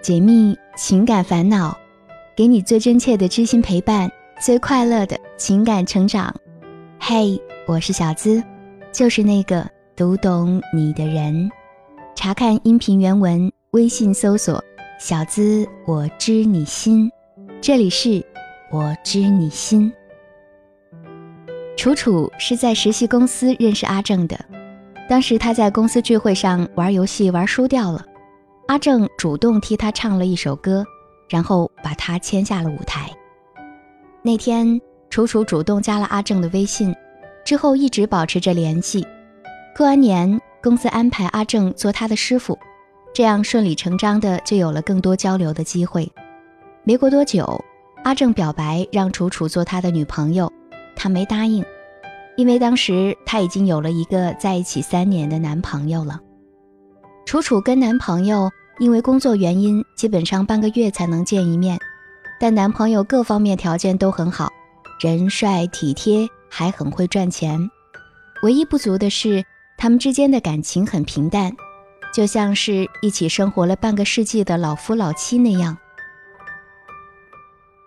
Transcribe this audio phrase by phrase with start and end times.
[0.00, 1.76] 解密情感烦恼，
[2.36, 4.08] 给你最真切的知心陪伴，
[4.40, 6.34] 最快乐的情感成长。
[7.00, 8.42] 嘿，我是小资，
[8.92, 11.50] 就是那个读懂你的人。
[12.14, 14.62] 查看音频原文，微信搜索
[15.00, 17.10] “小资我知你心”，
[17.60, 18.24] 这里是
[18.70, 19.92] “我知你心”。
[21.76, 24.38] 楚楚是在实习公司认识阿正的。
[25.08, 28.04] 当时他在公司聚会上玩游戏玩输掉了，
[28.68, 30.84] 阿正主动替他唱了一首歌，
[31.26, 33.10] 然后把他牵下了舞台。
[34.20, 36.94] 那天，楚楚主动加了阿正的微信，
[37.46, 39.06] 之后一直保持着联系。
[39.74, 42.58] 过完年，公司安排阿正做他的师傅，
[43.14, 46.06] 这样顺理成章的就有了更多交流的机会。
[46.84, 47.64] 没过多久，
[48.04, 50.52] 阿正表白让楚楚做他的女朋友，
[50.94, 51.64] 他没答应。
[52.36, 56.20] 因为当时他已经有了一个在一起三年的男朋友了。
[57.24, 61.78] 楚楚跟男朋友因为工作原因，基本上半个月才能见一面，
[62.40, 64.48] 但男朋友各方面条件都很好，
[65.00, 67.70] 人帅体贴，还很会赚钱。
[68.42, 69.44] 唯一不足的是，
[69.76, 71.52] 他们之间的感情很平淡，
[72.14, 75.76] 就像是一起生活了半个世纪的老夫老妻那样。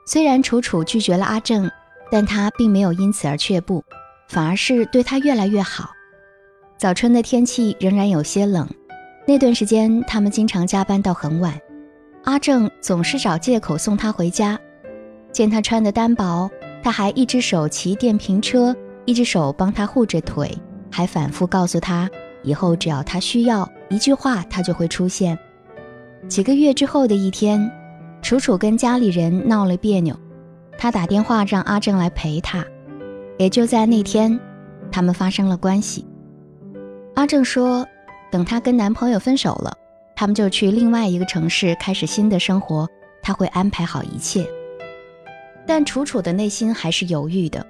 [0.06, 1.72] 虽然楚楚拒绝了阿正，
[2.12, 3.84] 但他并没有因此而却步。
[4.28, 5.92] 反而是对他越来越好。
[6.78, 8.66] 早春的天气仍然有些冷，
[9.28, 11.60] 那段时间他们经常加班到很晚。
[12.24, 14.60] 阿正总是找借口送她回家。
[15.32, 16.50] 见她穿的单薄，
[16.84, 20.52] 他还一只手骑电瓶车，一只手帮她护着腿，
[20.92, 22.10] 还反复告诉她，
[22.44, 25.38] 以后只要他需要一句话，他就会出现。
[26.28, 27.72] 几个月之后的一天，
[28.22, 30.16] 楚楚跟家里人闹了别扭，
[30.78, 32.66] 他打电话让阿正来陪她。
[33.38, 34.40] 也就在那天，
[34.92, 36.06] 他们发生了关系。
[37.16, 37.86] 阿正说，
[38.32, 39.76] 等她跟男朋友分手了，
[40.16, 42.88] 他们就去另外一个城市开始新的生活，
[43.22, 44.48] 他会安排好一切。
[45.68, 47.66] 但楚楚的内心还是犹豫的。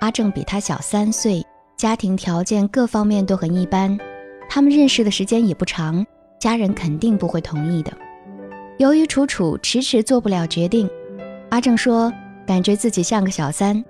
[0.00, 1.44] 阿正比她小三岁，
[1.76, 3.98] 家庭条件各方面都很一般，
[4.48, 6.04] 他们认识的时间也不长，
[6.38, 7.92] 家人肯定不会同意的。
[8.78, 10.90] 由于楚楚迟迟做不了决定，
[11.50, 12.12] 阿正说，
[12.44, 13.84] 感觉自己像个小三。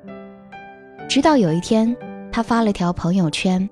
[1.09, 1.97] 直到有一天，
[2.31, 3.67] 他发了条朋友圈：“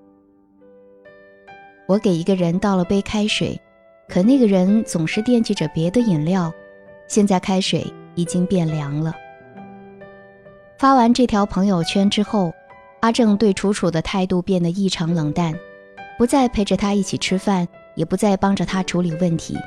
[1.91, 3.61] 我给一个人倒了杯开水，
[4.09, 6.53] 可那个人总是惦记着别的饮料，
[7.09, 7.85] 现在开水
[8.15, 9.13] 已经变凉了。”
[10.79, 12.55] 发完这条朋友圈之后，
[13.01, 15.53] 阿正对楚楚的态度变得异常冷淡，
[16.17, 19.59] 不再陪着他一起吃饭，也不再帮着他处理问题。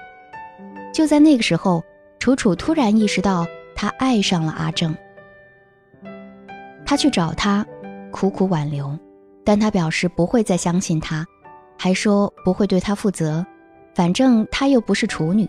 [0.94, 1.84] 就在那个时候，
[2.20, 3.46] 楚楚突然意识到，
[3.76, 4.96] 他爱上了阿正。
[6.86, 7.66] 他去找他，
[8.12, 8.98] 苦苦挽留，
[9.44, 11.28] 但他表示不会再相信他，
[11.84, 13.46] 还说不会对他负责，
[13.94, 15.46] 反正他又不是处女。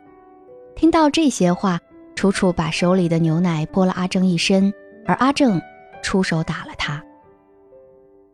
[0.74, 1.78] 听到这些话，
[2.16, 4.74] 楚楚把手里的牛奶泼了阿正一身，
[5.06, 5.62] 而阿正
[6.02, 7.00] 出手打了他。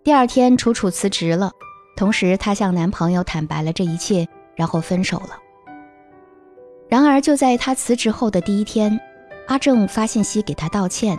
[0.03, 1.53] 第二天，楚楚辞职了，
[1.95, 5.37] 同时她向男朋友坦白了这一切，然后分手了。
[6.89, 8.99] 然而，就在她辞职后的第一天，
[9.47, 11.19] 阿正发信息给她道歉。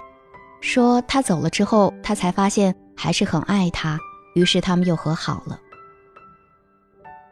[0.62, 4.00] 说他走了之后，他才发现还是很爱他，
[4.34, 5.59] 于是他们又和好了。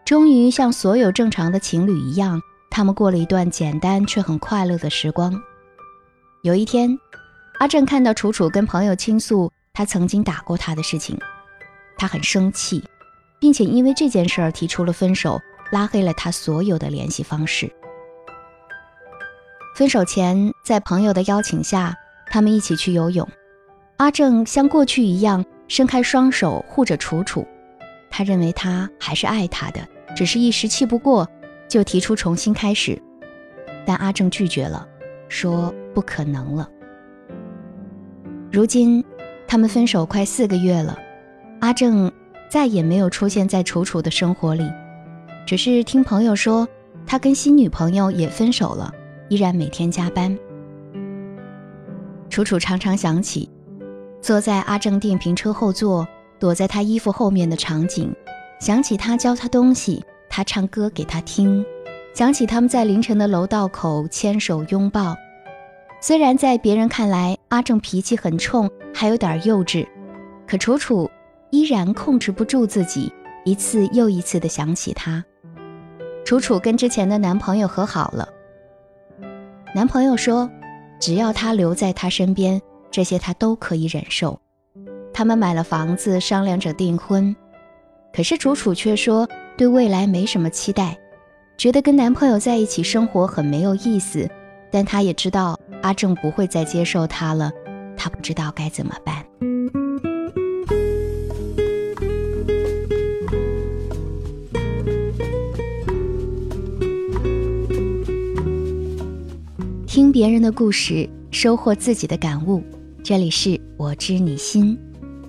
[0.09, 5.39] 终于像所有正常的情侣一样，他们过了一段简单却很快乐的时光。
[6.41, 6.97] 有一天，
[7.59, 11.15] 阿正看到楚楚跟朋友倾诉他曾经打过他的事情，
[11.95, 12.83] 他很生气，
[13.39, 15.39] 并且因为这件事儿提出了分手，
[15.71, 17.71] 拉黑了他所有的联系方式。
[19.75, 21.95] 分手前，在朋友的邀请下。
[22.31, 23.29] 他们一起去游泳，
[23.97, 27.47] 阿正像过去一样伸开双手护着楚楚，
[28.09, 31.27] 他认为他还是爱她的，只是一时气不过，
[31.67, 33.01] 就提出重新开始，
[33.85, 34.87] 但阿正拒绝了，
[35.27, 36.69] 说不可能了。
[38.51, 39.03] 如今，
[39.47, 40.97] 他们分手快四个月了，
[41.61, 42.11] 阿正
[42.49, 44.69] 再也没有出现在楚楚的生活里，
[45.45, 46.67] 只是听朋友说，
[47.05, 48.91] 他跟新女朋友也分手了，
[49.29, 50.37] 依然每天加班。
[52.29, 53.49] 楚楚常常想起，
[54.21, 56.07] 坐在阿正电瓶车后座，
[56.39, 58.11] 躲在他衣服后面的场景；
[58.59, 61.63] 想起他教他东西，他唱歌给他听；
[62.13, 65.15] 想起他们在凌晨的楼道口牵手拥抱。
[66.01, 69.87] 虽然在别人看来，阿正脾气很冲，还有点幼稚，
[70.45, 71.09] 可楚楚
[71.51, 73.11] 依然控制不住自己，
[73.45, 75.23] 一次又一次的想起他。
[76.25, 78.27] 楚楚跟之前的男朋友和好了，
[79.73, 80.49] 男朋友说。
[81.01, 82.61] 只要他留在他身边，
[82.91, 84.37] 这些他都可以忍受。
[85.13, 87.33] 他们买了房子，商量着订婚。
[88.11, 89.27] 可是楚楚却说
[89.57, 90.97] 对未来没什么期待，
[91.57, 94.29] 觉得跟男朋友在一起生活很没有意思，
[94.71, 97.51] 但她也知道阿正不会再接受她了，
[97.95, 99.25] 她不知道该怎么办。
[109.87, 112.61] 听别人的故事，收获自己的感悟。
[113.03, 114.77] 这里是我知你心，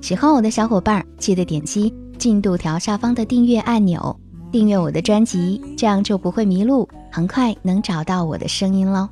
[0.01, 4.15] 喜欢我的小伙伴记得点击进度条下方的订阅按钮，
[4.53, 9.09] 订阅我的专辑，这样就不会迷路，很快能找到我的声音喽。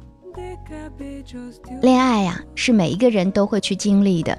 [1.80, 4.38] 恋爱呀，是每一个人都会去经历的，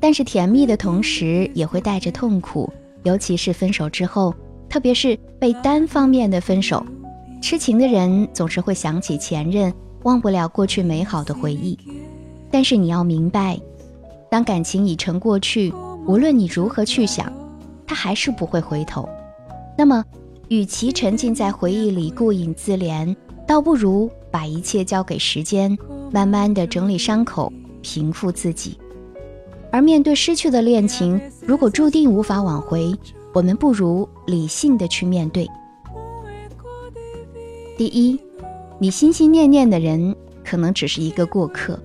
[0.00, 2.72] 但是甜蜜的同时也会带着痛苦，
[3.02, 4.34] 尤其是分手之后，
[4.70, 6.82] 特别是被单方面的分手，
[7.42, 9.70] 痴情的人总是会想起前任。
[10.04, 11.76] 忘不了过去美好的回忆，
[12.50, 13.60] 但是你要明白，
[14.30, 15.74] 当感情已成过去，
[16.06, 17.30] 无论你如何去想，
[17.88, 19.08] 他还是不会回头。
[19.76, 20.04] 那么，
[20.48, 25.76] 与其沉浸在回忆里顾影自怜，倒不如把一切交给时间，
[26.12, 27.52] 慢慢的整理伤口，
[27.82, 28.78] 平复自己。
[29.72, 32.94] 而面对失去的恋情，如果注定无法挽回，
[33.32, 35.48] 我们不如理性的去面对。
[37.76, 38.20] 第一。
[38.80, 40.14] 你心心念念的人，
[40.44, 41.76] 可能只是一个过客。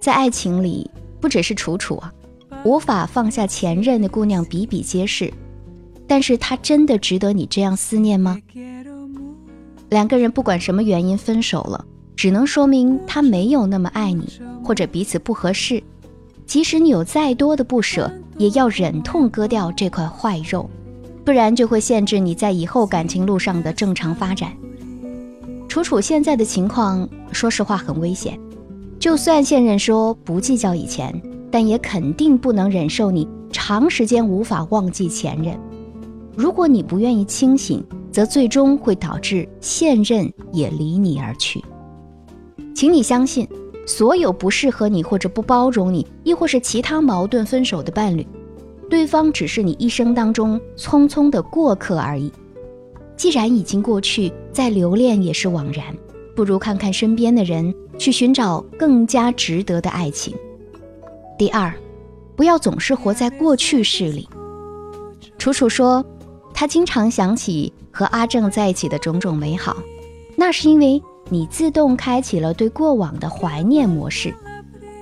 [0.00, 0.90] 在爱情里，
[1.20, 2.12] 不只是楚楚啊，
[2.64, 5.32] 无法放下前任的姑娘比比皆是。
[6.06, 8.38] 但是他真的值得你这样思念吗？
[9.88, 11.84] 两个人不管什么原因分手了，
[12.16, 14.26] 只能说明他没有那么爱你，
[14.62, 15.82] 或者彼此不合适。
[16.44, 20.68] 即使你有再多的不舍，也要忍痛割掉这块坏肉，
[21.24, 24.52] 不然就会限制你在以后感情路上的正常发展。
[25.68, 28.38] 楚楚现在的情况，说实话很危险。
[28.98, 31.22] 就算现任说不计较以前，
[31.52, 35.56] 但也肯定不能忍受你长时间无法忘记前任。
[36.34, 41.62] 如果你不愿意清醒，则最终会导致现任也离你而去。
[42.74, 43.46] 请你相信，
[43.86, 48.26] 所有不适合你或者不包容你，亦或是其他矛盾分手的伴侣，
[48.88, 52.32] 对方只是你一生当中匆匆的过客而已。
[53.14, 55.94] 既然已经过去，再留恋也是枉然，
[56.34, 60.34] 不如看看身边的人，去寻找更加值得的爱情。
[61.38, 61.72] 第二，
[62.36, 64.28] 不要总是活在过去式里。
[65.38, 66.04] 楚楚说，
[66.54, 69.76] 她经常想起和阿正在一起的种种美好，
[70.36, 74.34] 那是因为你自动开启了对过往的怀念模式。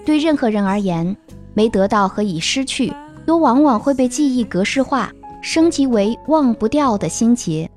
[0.04, 1.14] 对任何人而言，
[1.52, 2.92] 没得到和已失去，
[3.26, 5.12] 都往往会被记忆格式化，
[5.42, 7.70] 升级为忘不掉的心结。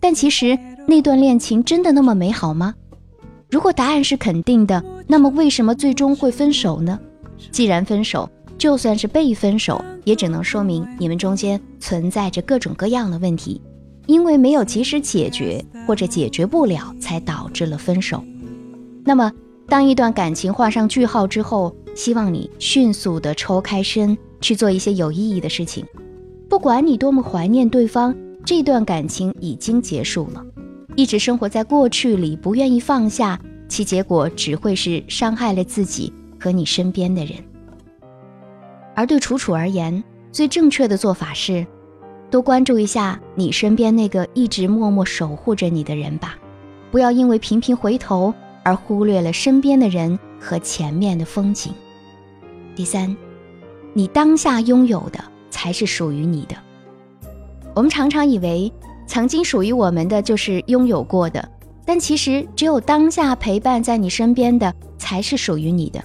[0.00, 2.74] 但其实那段恋情真的那么美好吗？
[3.50, 6.98] 如果答案是肯定的，那么为什么最终会分手呢？
[7.50, 8.28] 既然分手，
[8.58, 13.60] 就算是被分手，也只能说明你们中间存在着各种各样的问题，
[14.06, 18.22] 因为没有及时解决或者解决不了，才导致了分手。
[19.04, 19.32] 那么，
[19.68, 25.84] 当一段感情画上句号之后，希望你迅速的抽开身，去做一些有意义的事情。
[26.48, 28.14] 不管你多么怀念对方。
[28.42, 30.42] 这段感情已经结束了，
[30.96, 33.38] 一直生活在过去里，不愿意放下，
[33.68, 36.10] 其结果只会是伤害了自己
[36.40, 37.34] 和你身边的人。
[38.94, 40.02] 而对楚楚而言，
[40.32, 41.66] 最正确的做法是，
[42.30, 46.36] 多关注一下你身边那个一直默默守护着你的人吧，
[46.90, 48.32] 不要因为频频回头
[48.62, 51.72] 而忽略了身边的人和前面的风景。
[52.74, 53.16] 第三，
[53.92, 56.54] 你当下拥有的才是属于你的。
[57.74, 58.72] 我们常常以为，
[59.06, 61.48] 曾经属于我们的就是拥有过的，
[61.84, 66.02] 但其实只有当下陪伴在你身边的才是属于你的。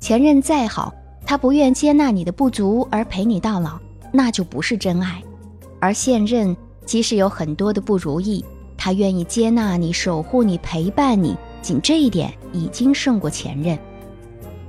[0.00, 0.94] 前任再好，
[1.26, 3.78] 他不愿接纳你的不足而陪你到老，
[4.10, 5.22] 那就不是真爱；
[5.78, 8.42] 而现任即使有很多的不如意，
[8.78, 13.78] 他愿意接纳你、守护你、陪伴你，仅这一点已经胜过前任。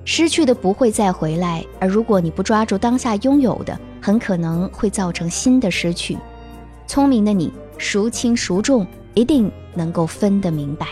[0.03, 6.17] 失去的不会再回来，而如果你不抓住当下拥有的，很可能会造成新的失去。
[6.88, 10.88] 聪明的你，孰轻孰重，一定能够分得明白。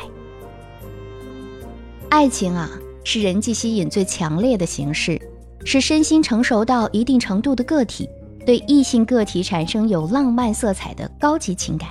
[2.07, 2.69] 爱情啊，
[3.11, 5.19] 是人际吸引最强烈的形式，
[5.65, 8.07] 是身心成熟到一定程度的个体
[8.45, 11.89] 对异性个体产生有浪漫色彩的高级情感。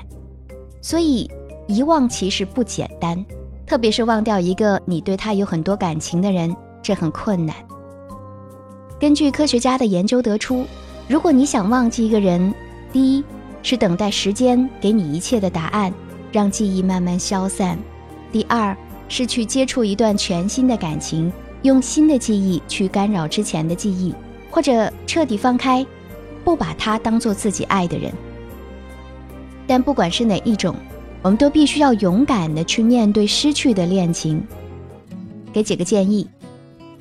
[0.81, 1.29] 所以，
[1.67, 3.27] 遗忘其实不简单，
[3.67, 7.57] 特别是忘掉一个你对他有很多感情的人，这很困难。
[9.01, 10.65] 根据科学家的研究得出。
[11.09, 12.55] 如果你想忘记一个人，
[12.93, 13.25] 第一
[13.65, 15.93] 是等待时间给你一切的答案，
[16.31, 17.77] 让记忆慢慢消散；
[18.31, 18.77] 第二
[19.09, 24.15] 是去接触一段全新的感情，用新的记忆去干扰之前的记忆，
[24.51, 25.85] 或者彻底放开，
[26.45, 28.13] 不把他当做自己爱的人。
[29.67, 30.75] 但不管是哪一种，
[31.23, 34.43] 我们都必须要勇敢的去面对失去的恋情。
[35.53, 36.29] 给几个建议：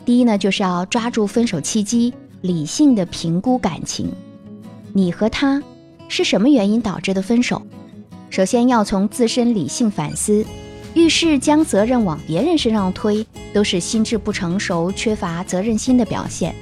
[0.05, 4.11] 第一呢，就是要抓住分手契机，理性的评估感情。
[4.93, 5.61] 你和他
[6.07, 7.61] 是什么原因导致的分手？
[8.29, 10.45] 首先要从自身理性反思，
[10.97, 13.23] 遇事将责任往别人身上推，
[13.53, 16.55] 都是心智不成熟、缺乏责任心的表现。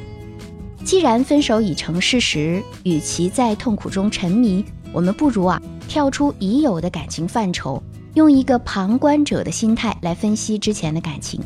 [0.83, 7.81] 既然分手已成事实，与其在痛苦中沉迷，我们不如啊跳出已有的感情范畴，
[8.15, 11.39] 用一个旁观者的心态来分析之前的感情，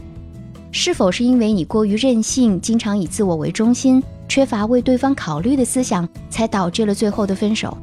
[0.71, 7.77] 是否是因为你过于任性，经常以自我为中心，缺乏为对方考虑的思想，才导致了最后的分手。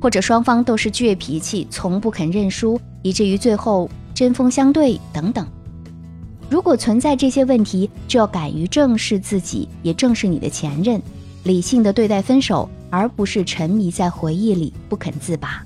[0.00, 5.46] 或者双方都是倔脾气，从不肯认输，以至于最后针锋相对等等。
[6.48, 11.00] 如果存在这些问题，就要敢于正视自己，也正视你的前任，
[11.44, 15.62] 理性的对待分手，而不是沉迷在回忆里不肯自拔。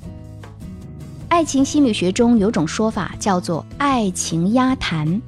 [1.29, 5.23] 爱情心理学中有种说法叫做“爱情压谈”，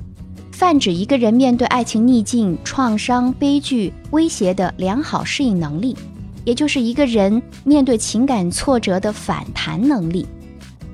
[0.51, 5.97] 泛指一个人面对爱情逆境、创伤、悲剧威胁的良好适应能力。
[6.45, 10.27] 也就是一个人面对情感挫折的反弹能力。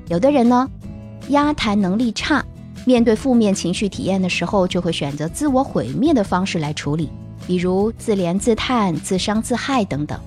[0.08, 0.68] 有的人呢，
[1.28, 2.44] 压弹能力差，
[2.84, 7.10] 面对负面情绪体验的时候，就会选择自我毁灭的方式来处理，
[7.46, 10.18] 比如自怜自叹、自伤自害等等。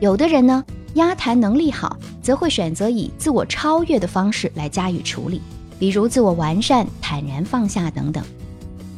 [0.00, 0.64] 有的人呢，
[0.94, 5.40] 压弹能力好，则会选择以自我超越的方式来加以处理，
[5.78, 8.22] 比如自我完善、坦然放下等等。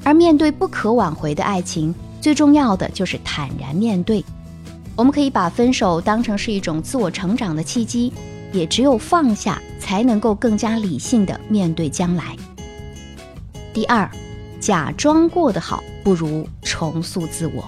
[0.02, 4.24] 而面对不可挽回的爱情，最重要的就是坦然面对。
[4.96, 8.12] 我们可以把分手当成是一种自我成长的契机，
[8.52, 12.34] 也只有放下，才能够更加理性的面对将来。
[13.74, 14.10] 第二，
[14.58, 17.62] 假装过得好不如重塑自我。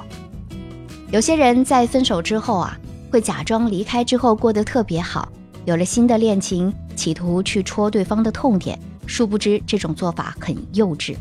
[1.10, 2.74] 有些人在分手之后啊，
[3.10, 5.28] 会假装离开之后过得特别好，
[5.66, 11.14] 有了新的恋情，企图去戳对方的痛点，殊不知这种做法很幼稚。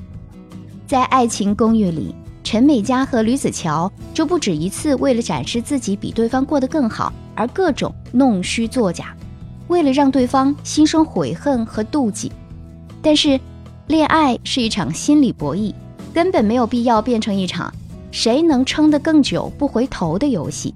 [0.88, 2.16] 在爱情公寓里。
[2.46, 9.18] 陈美嘉和吕子乔就不止一次为了展示自己比对方过得更好而各种弄虚作假，
[9.68, 12.32] 为了让对方心生悔恨和妒忌。
[13.02, 13.40] 但是，
[13.88, 15.74] 恋爱是一场心理博弈，
[16.14, 17.74] 根本没有必要变成一场
[18.12, 20.74] 谁能撑得更久不回头的游戏。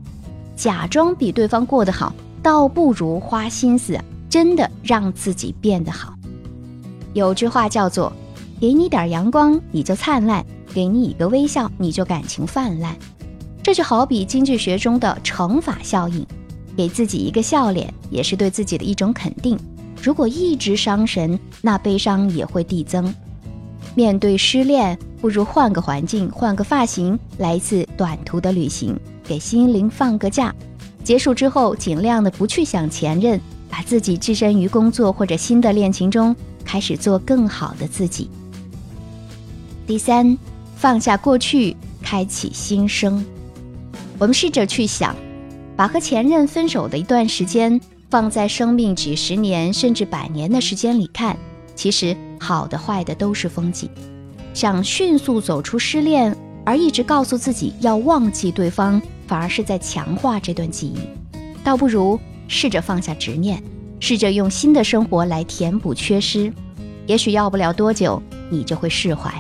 [0.56, 3.98] 假装比对方过得好，倒不如花心思
[4.30, 6.14] 真的让自己变得好。
[7.14, 8.14] 有句话叫做
[8.62, 12.96] ：“给你点阳光，你就灿烂。”给你一个微笑，你就感情泛滥，
[13.64, 16.24] 这就好比经济学中的乘法效应，
[16.80, 19.60] 给自己一个笑脸，也是对自己的一种肯定。
[20.02, 23.14] 如果一直伤神，那悲伤也会递增。
[23.96, 30.56] 面对失恋，不如换个环境，换个发型，来一次短途的旅行，给心灵放个假。
[31.04, 33.38] 结束之后，尽量的不去想前任，
[33.70, 36.34] 把自己置身于工作或者新的恋情中，
[36.64, 38.30] 开始做更好的自己。
[39.86, 40.38] 第三。
[40.78, 43.26] 放下过去，开启新生。
[44.18, 45.14] 我们试着去想，
[45.80, 51.38] 把和前任分手的一段时间放在生命几十年甚至百年的时间里看，
[51.74, 53.90] 其实好的坏的都是风景。
[54.54, 61.00] 想迅速走出失恋，而一直告诉自己要忘记对方，反而是在强化这段记忆。
[61.64, 62.20] 倒不如
[62.50, 63.64] 试着放下执念，
[64.02, 66.52] 试着用新的生活来填补缺失。
[67.08, 69.34] 也许要不了多久，你就会释怀。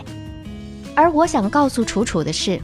[0.96, 2.62] 而我想告诉楚楚的是，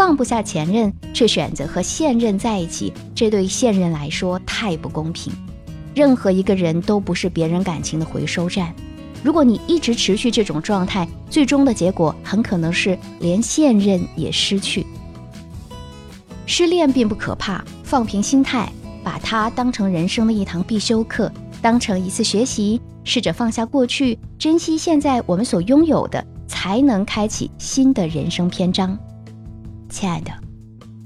[0.00, 5.30] 放不下前任，却选择和现任在一起，这对现任来说太不公平。
[5.94, 8.74] 任何一个人都不是别人感情的回收站。
[9.22, 14.86] 如果你一直持续这种状态，最终的结果很可能是连现任也失去。
[16.46, 18.72] 失恋并不可怕，放平心态，
[19.04, 21.30] 把它当成人生的一堂必修课，
[21.60, 26.26] 当成一次学习，试着放下过去，珍惜现在我们所拥有的。
[26.46, 28.98] 才能开启新的人生篇章，
[29.90, 30.30] 亲爱的，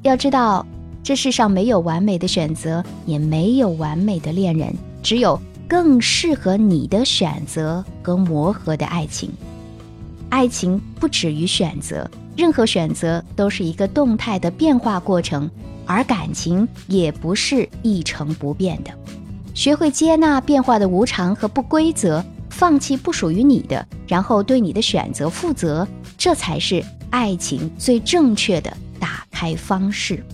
[0.02, 0.64] 要知道，
[1.02, 4.72] 这世上没有完美的选择，也没有完美的恋人，
[5.02, 9.30] 只有更适合你的选择和磨合的爱情。
[10.28, 15.50] 爱情不止于选择，任何选择都是一个动态的变化过程，
[15.86, 18.90] 而感情也不是一成不变的。
[19.54, 22.24] 学会接纳变化的无常和不规则。
[22.54, 30.24] 放弃不属于你的，然后对你的选择负责，这才是爱情最正确的打开方式。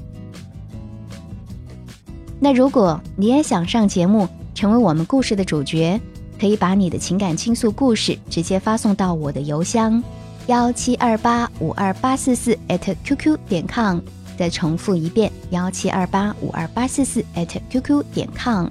[2.38, 5.98] 那如果你也想上节目，成为我们故事的主角，
[6.38, 10.02] 可以把你的情感倾诉故事直接发送到我的邮箱
[10.46, 14.00] 幺七二八五二八四四 @QQ 点 com。
[14.38, 17.24] 再重复一遍幺七二八五二八四四
[17.70, 18.68] @QQ 点 com。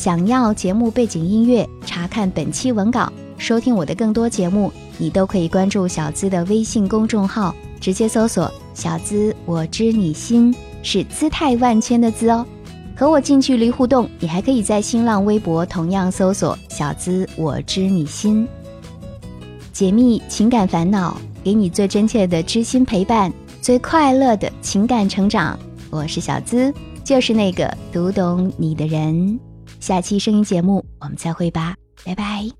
[0.00, 12.46] 想要节目背景音乐，查看本期文稿，收听我的更多节目，你都可以关注小资的微信公众号，直接搜索“小资我知你心”，是姿态万千的“资”哦。
[12.96, 18.48] 和我近距离互动，你还可以在新浪微博同样搜索“小资我知你心”，
[19.70, 21.14] 解密情感烦恼，
[21.44, 23.30] 给你最真切的知心陪伴，
[23.60, 25.58] 最快乐的情感成长。
[25.90, 26.72] 我是小资，
[27.04, 29.38] 就是那个读懂你的人。
[29.80, 32.59] 下期声音节目，我们再会吧，拜拜。